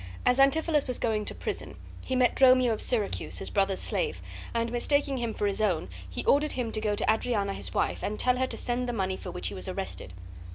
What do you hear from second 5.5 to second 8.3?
own, he ordered him to go to Adriana his wife, and